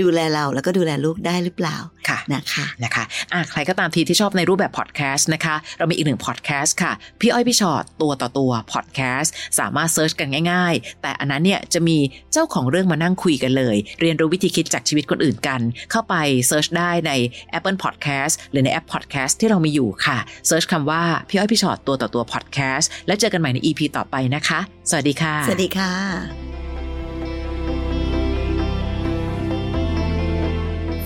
[0.02, 6.92] ดูแลเราแล้วก็ดูแลลูกได้หรือเปล่าค่ะนะคะนะคะอะใครก็ตามทีที่ชอบในรูปแบบพอดแคสต์นะคะ เรามีอีกหนึ่งพอดแคสต์ค่ะ
[7.22, 11.98] พี่อ้อยพี่ฉอดตัวต่อตัวพอดแคสต์สามารถ search กันง่าย ๆ แต่อันนั้นเนี่ยจะมี
[12.34, 16.16] เจ้าของเรื่องมานั่งคุยกันเลย เรียนรู้วิธีคิดจากชีวิตคนอื่นกัน เข้าไป
[16.48, 17.12] search ได้ใน
[17.58, 20.18] Apple Podcast หรือในแอป Podcast ที่เรามีอยู่ค่ะ
[20.48, 24.47] search คำว่าพี่อ้อยพี่ฉอดตัวต่อตัวพอดแคสต์แล้วเจอกันใหม่ใน EP ต่อไปนะคะ
[24.90, 25.92] สวัสดีค่ะ สวัสดีค่ะ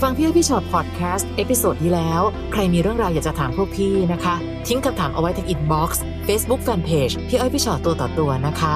[0.01, 4.35] ฟังพี่อ้อยพี่ฉอดพอดแคสต์ episode ที่แล้ว ใครมีเรื่องราวอยากจะถามพวกพี่นะคะ
[4.67, 8.75] ทิ้งคำถามเอาไว้ที่ inbox เฟซบุ๊กแฟนเพจพี่อ้อยพี่ฉอดตัวต่อตัวนะคะ